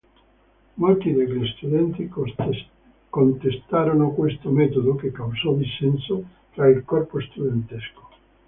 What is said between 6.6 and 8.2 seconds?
il corpo studentesco.